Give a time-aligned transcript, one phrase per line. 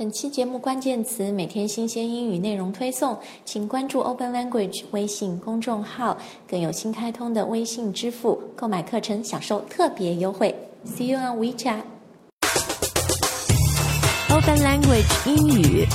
[0.00, 6.16] 本期节目关键词每天新鲜英语内容推送，请关注 Open Language 微信公众号，
[6.48, 10.56] 更有新开通的微信支付，购买课程享受特别优惠。
[10.86, 11.82] See you on WeChat。
[14.30, 15.86] Open Language 英语，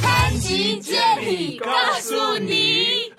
[0.00, 1.70] 潘吉接力告
[2.00, 3.12] 诉你。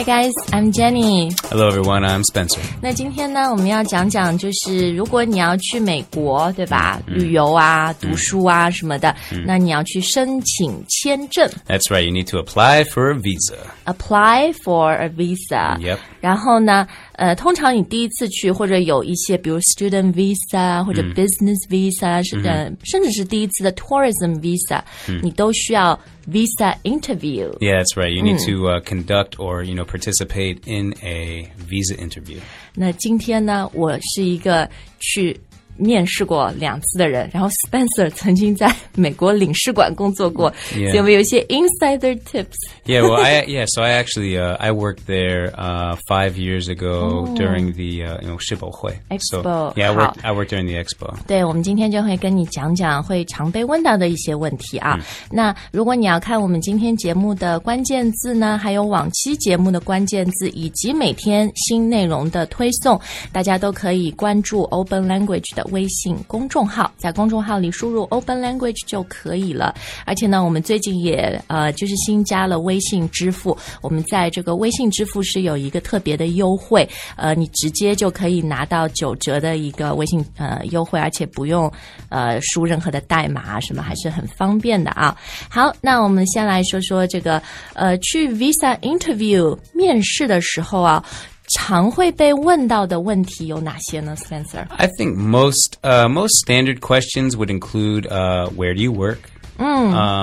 [0.00, 1.32] Hi guys, I'm Jenny。
[1.50, 2.04] Hello, everyone.
[2.04, 2.60] I'm Spencer.
[2.82, 7.00] 那今天呢，我们要讲讲，就是如果你要去美国，对吧？
[7.06, 9.14] 旅游啊、读书啊什么的，
[9.46, 12.02] 那你要去申请签证 That's right.
[12.02, 13.56] You need to apply for a visa.
[13.86, 15.78] ，apply for a visa。
[15.78, 15.98] Yep.
[16.20, 16.86] 然后呢，
[17.21, 24.81] 呃，通常你第一次去，或者有一些，比如 student visa 或者 business visa，是呃，甚至是第一次的 tourism visa，
[25.21, 25.97] 你都需要
[26.27, 27.55] visa interview。
[27.59, 28.09] Yeah, that's right.
[28.09, 32.39] You need to uh, conduct or you know participate in a visa interview.
[32.73, 34.67] 那今天呢，我是一个
[34.99, 35.39] 去
[35.77, 40.87] 面试过两次的人，然后 Spencer 曾经在美国领事馆工作过 Yeah.
[40.87, 42.55] 所以我们有一些 insider tips。
[42.85, 43.65] Yeah, well, I yeah.
[43.67, 48.29] So I actually uh, I worked there uh, five years ago during the uh, you
[48.29, 48.91] know 世博会.
[49.09, 49.43] expo.
[49.43, 51.13] So, yeah, I worked I worked during the expo.
[51.27, 54.99] 对，我们今天就会跟你讲讲会常被问到的一些问题啊。
[55.31, 62.99] 那如果你要看我们今天节目的关键字呢，还有往期节目的关键字，以及每天新内容的推送，
[63.31, 69.73] 大家都可以关注 Open Language 的微信公众号，在公众号里输入 Open Language 就可以了。
[70.05, 81.71] 而且呢，我们最近也呃就是新加了微信支付，我们在这个微信支付是有一个特别的优惠，呃，你直接就可以拿到九折的一个微信呃优惠，而且不用
[82.09, 85.15] 呃输任何的代码什么，还是很方便的啊。
[85.49, 87.41] 好，那我们先来说说这个
[87.73, 91.03] 呃去 visa interview 面试的时候啊。
[91.50, 94.66] 常会被问到的问题有哪些呢，Spencer？
[94.76, 99.18] I think most uh, most standard questions would include uh, where do you work?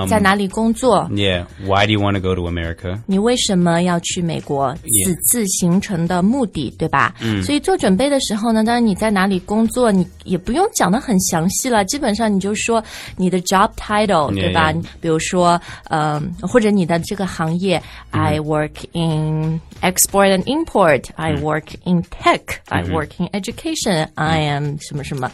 [0.07, 1.45] 在哪里工作？Yeah.
[1.65, 2.99] Why do you want to go to America?
[3.05, 4.75] 你为什么要去美国？
[5.03, 7.15] 此次行程的目的，对吧？
[7.21, 7.43] 嗯。
[7.43, 12.83] 所以做准备的时候呢，当然你在哪里工作，你也不用讲的很详细了，基本上你就说
[13.15, 15.59] 你的 job title，Yeah, 对吧比如说，
[15.89, 17.81] 嗯、或者你的这个行业、
[18.11, 25.31] i work in export and import，I work in tech，I work in education，I am 什么什么。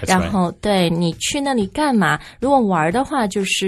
[0.00, 2.18] 然后对你去那里干嘛？
[2.38, 3.67] 如果玩的话，就是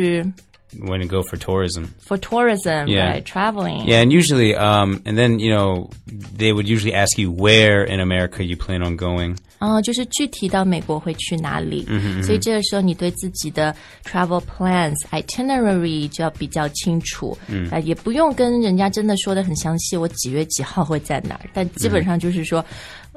[0.78, 1.94] When to go for tourism?
[2.06, 3.88] for tourism，right Yeah traveling。
[3.88, 5.90] Yeah, and usually, um, and then you know,
[6.38, 9.38] they would usually ask you where in America you plan on going.
[9.59, 11.88] 哦，就是具体到美国会去哪里，
[12.22, 22.63] 所以这个时候你对自己的 travel plans itinerary 就要比较清楚，嗯，啊、也不用跟人家真的说的很详细，我几月几号会在哪儿，但基本上就是说，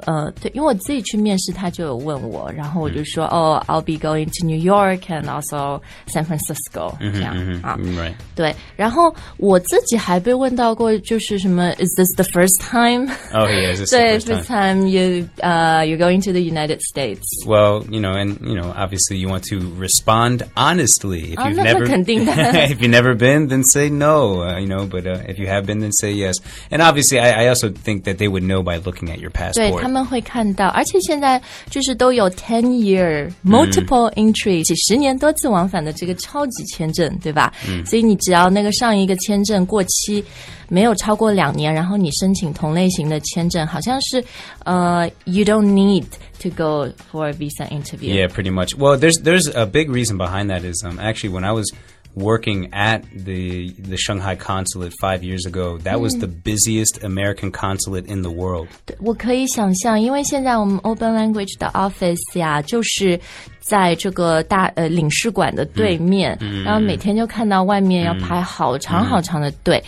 [0.05, 8.13] 呃，对，因为我自己去面试，他就有问我，然后我就说，哦，I'll be going to New York and also San Francisco，、这样啊， Mm, Right.
[8.33, 13.11] 对，然后我自己还被问到过，就是什么，Is this the first time？
[13.33, 14.79] Oh yeah, is this the 对 first ，first time?
[14.79, 17.25] time you 呃、you're going to the United States。
[17.45, 21.33] Well, you know, and you know, obviously, you want to respond honestly.
[21.33, 22.31] If Oh, you've 那是 never, 肯定的。
[22.31, 24.43] if you've never been, then say no.
[24.43, 26.37] Uh, you know, but uh, if you have been, then say yes.
[26.71, 29.71] And obviously, I, I also think that they would know by looking at your 对
[29.71, 29.82] passport.
[29.83, 37.51] 他们会看到，而且现在就是都有 ten year multiple entry，几十年多次往返的这个超级签证，对吧？
[37.85, 40.23] 所以你只要那个上一个签证过期
[40.67, 44.23] 没有超过两年，然后你申请同类型的签证，好像是
[44.65, 46.05] 呃，you don't need
[46.41, 48.13] to go for a visa interview。
[48.13, 48.75] Yeah, pretty much.
[48.77, 50.61] Well, there's there's a big reason behind that.
[50.63, 51.71] Is um, actually when I was
[52.15, 58.07] working at the the Shanghai consulate five years ago, that was the busiest American consulate
[58.07, 58.67] in the world.
[58.85, 63.17] 对我可以想象，因为现在我们 Open Language 的 office 呀，就是
[63.59, 69.81] 在这个大呃领事馆的对面，然后每天就看到外面要排好长好长的队，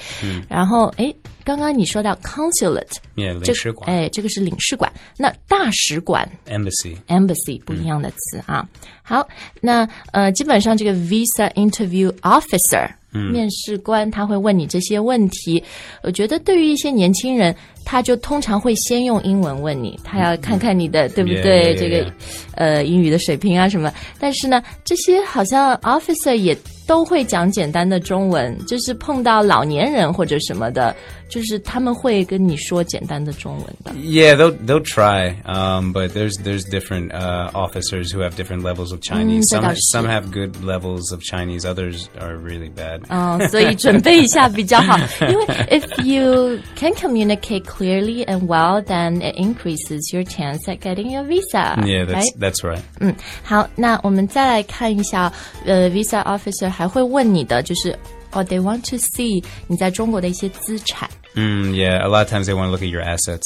[0.47, 1.13] 然后诶，
[1.46, 6.96] 刚刚你说到 consulate，Yeah, 这领事馆哎，这个是领事馆，那大使馆 embassy.
[7.06, 8.68] embassy 不一样的词啊。
[9.00, 9.24] 好，
[9.60, 15.62] 那呃，基本上这个 visa interview officer、面试官他会问你这些问题。
[16.02, 17.54] 我觉得对于一些年轻人，
[17.84, 22.12] 他就通常会先用英文问你，他要看看你的、对不对 yeah, 这个.
[22.56, 23.92] 呃英语的水平啊什么。
[24.18, 26.56] 但是呢，这些好像 officer 也
[26.87, 30.93] 都会讲简单的中文，就是碰到老年人或者什么的，
[31.29, 33.93] 就是他们会跟你说简单的中文的。
[33.93, 38.91] Yeah, they'll they'll try, um, but there's there's different uh, officers who have different levels
[38.91, 39.45] of Chinese.
[39.45, 39.81] Mm, some 这倒是。
[39.93, 43.01] some have good levels of Chinese, others are really bad.
[43.07, 51.09] 嗯，所以准备一下比较好，因为 if you can communicate clearly and well, then it increases your chance at getting
[51.09, 51.77] your visa.
[51.85, 52.39] yeah, that's right?
[52.39, 52.81] that's right.
[52.99, 55.31] 嗯，好，那我们再来看一下，
[55.65, 57.91] 呃，visa officer 还会问你的，就是
[58.31, 62.65] 哦、t h e y want to see 你在中国的一些资产 Mm, yeah, a lot of times they want
[62.65, 63.41] to look at your assets.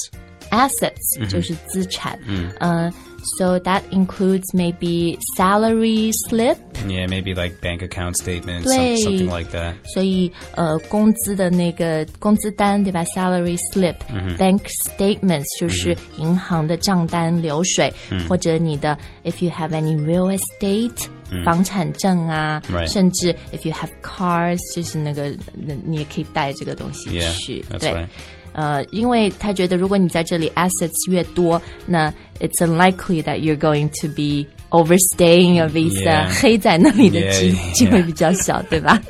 [0.50, 2.92] ，assets 就是资产，嗯，呃，
[3.38, 6.58] so that includes maybe salary slip。
[6.88, 8.98] Yeah, maybe like bank account statements, Right.
[8.98, 9.74] some, something like that.
[9.94, 13.04] 所以呃，工资的那个工资单对吧？
[13.16, 14.62] salary slip、bank
[14.98, 17.94] statements 就是银行的账单流水，
[18.28, 21.08] 或者你的 if you have any real estate、
[21.45, 28.07] 房产证啊.甚至 if you have cars 就是那个那你也可以带这个东西去对。
[28.53, 36.29] 呃，因为他觉得如果你在这里 assets 越多，那 it's unlikely that you're going to be overstaying your visa，、Yeah.
[36.41, 39.01] 黑在那里的机机会.比较小，对吧？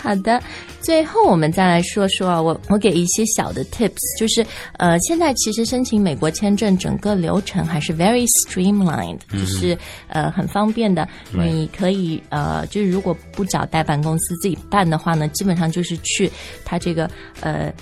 [0.00, 0.40] 好的，
[0.80, 4.44] 最后我们再来说说啊，我我给一些小的 tips，就是
[4.78, 9.76] 呃，现在其实申请美国签证整个流程还是 very streamlined，、就是
[10.08, 11.06] 呃很方便的。
[11.32, 16.30] 你可以呃，就是如果不找代办公司自己办的话呢，基本上就是去
[16.64, 17.10] 他这个
[17.40, 17.72] 呃。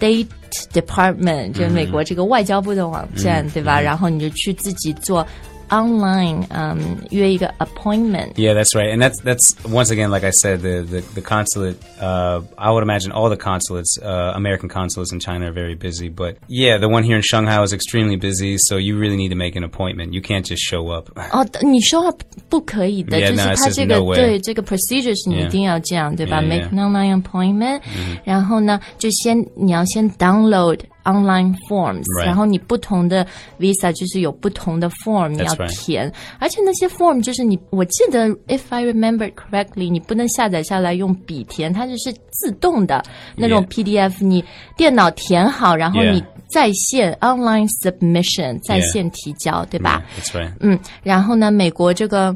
[0.00, 0.26] State
[0.72, 3.78] Department 就是美国这个外交部的网站，对吧？
[3.78, 5.26] 然后你就去自己做
[5.69, 8.33] online，嗯，约一个 appointment。
[8.35, 8.91] Yeah, that's right.
[8.93, 11.77] And that's that's once again, like I said, the the, the consulate.
[11.97, 16.09] Uh, I would imagine all the consulates, uh, American consulates in China, are very busy.
[16.09, 18.57] But yeah, the one here in Shanghai is extremely busy.
[18.57, 20.13] So you really need to make an appointment.
[20.13, 21.09] You can't just show up.
[21.31, 22.17] 哦，你说话
[22.49, 24.15] 不可以的 Yeah, 就是 no, it's 他 just 这个 no way.
[24.17, 25.47] 对这个 procedure 是你 Yeah.
[25.47, 26.73] 一定要这样对吧 Yeah, ？Make yeah.
[26.73, 27.81] an online appointment，、
[28.25, 32.26] 然后呢，就先你要先 download Online forms，、Right.
[32.26, 33.26] 然后你不同的
[33.58, 35.74] visa 就是有不同的 form 你要 right.
[35.78, 43.02] 填，而且那些 form 就是你，我记得 if I remember correctly，你不能下载下来用笔填，它就是自动的
[43.36, 44.10] 那种 Yeah.
[44.10, 44.44] PDF，你
[44.76, 50.52] 电脑填好，然后.你在线 online submission 在线提交，对吧 Yeah, that's right.
[50.60, 52.34] 嗯，然后呢，美国这个。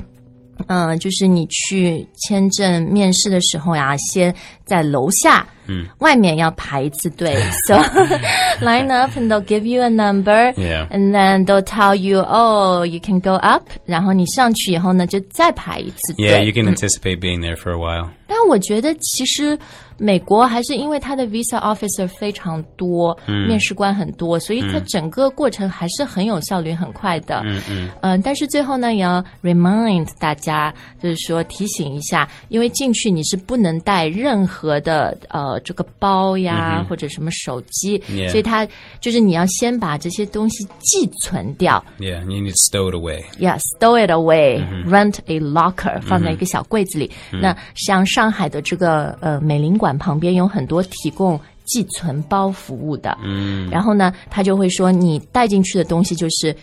[0.67, 4.35] 嗯，就是你去签证面试的时候呀，先
[4.65, 7.37] 在楼下，嗯，外面要排一次队
[7.67, 7.77] ，so
[8.61, 10.89] line up and they'll give you a number, Yeah.
[10.89, 16.29] and then they'll tell you, oh, you can go up，然后你上去以后呢，就再排一次队。
[16.29, 18.09] Yeah, you can anticipate being there for a while.
[18.27, 19.59] 但我觉得其实
[20.01, 27.43] 美国还是因为它的 visa officer 非常多，面试官很多，所以它整个过程还是很有效率、很快的。
[27.45, 27.91] 嗯嗯。
[28.01, 38.31] 呃，但是最后呢，也要 remind 大家，就是说提醒一下，因为进去你是不能带任何的呃这个包呀、或者什么手机 Yeah.
[38.31, 38.67] 所以它
[39.01, 41.85] 就是你要先把这些东西寄存掉。
[41.99, 43.23] Yeah, you need to stow it away.
[43.39, 47.11] Yeah, stow it away, rent a locker，、放在一个小柜子里。
[47.31, 53.17] 那像上海的这个呃美领馆旁边有很多提供寄存包服务的。
[53.23, 56.55] 嗯，然后呢，他就会说你带进去的东西就是。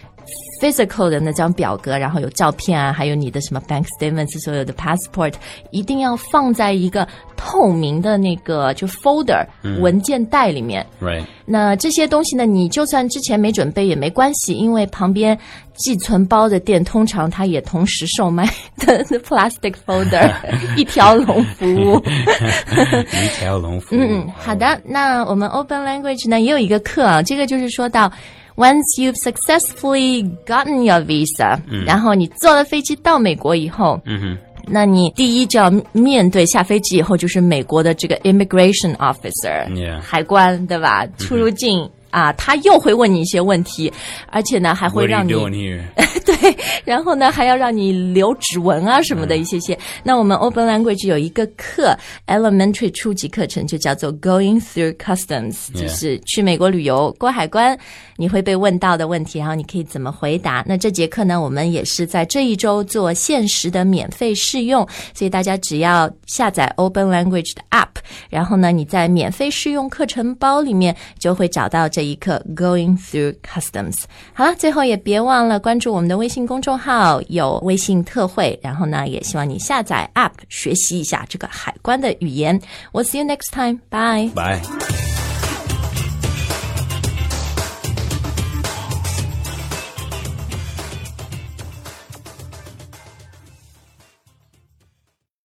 [0.60, 5.34] physical 的那张表格，然后有照片啊，还有你的什么 bank statements，所有的 passport，
[5.72, 9.46] 一定要放在一个透明的那个就 folder、
[9.80, 10.86] 文件袋里面。
[11.02, 11.24] Right.
[11.46, 15.38] 那这些东西呢，你就算之前没准备也没关系，因为旁边
[15.76, 18.46] 寄存包的店通常它也同时售卖
[18.78, 20.30] 的 plastic folder
[20.76, 22.04] 一条龙服务。
[23.24, 24.82] 一条龙服务嗯，好的。
[24.84, 28.12] 那我们 Open Language 呢也有一个课啊，这个就是说到。
[28.60, 34.02] Once you've successfully gotten your visa，、然后你坐了飞机到美国以后，
[34.70, 39.66] 那你第一就要面对下飞机以后就是美国的这个 immigration officer.
[40.02, 41.06] 海关对吧？
[41.18, 41.90] 出入境。
[42.10, 43.92] 啊，他又会问你一些问题，
[44.32, 45.34] 而且呢还会让你
[46.26, 49.78] 对，然后呢还要让你留指纹啊什么的一些些。
[50.04, 51.98] 那我们 Open Language 有一个课
[52.28, 57.78] ，Elementary 初级课程就叫做 Going Through Customs，就是去美国旅游过海关，
[58.18, 60.64] 你会被问到的问题，然后你可以怎么回答。
[60.68, 67.97] 那这节课呢，我们也是在这一周做限时的免费试用，所以大家只要下载 Open Language 的 App，
[68.30, 74.04] 然后呢你在免费试用课程包里面就会找到这一课 Going Through Customs。
[74.34, 78.60] 好了，最后也别忘了关注我们的微信公众号，有微信特惠。
[78.62, 82.60] 然后呢，也希望你下载 App 学习一下这个海关的语言。
[82.92, 83.80] We'll see you next time.
[83.90, 84.32] Bye.
[84.34, 85.17] Bye.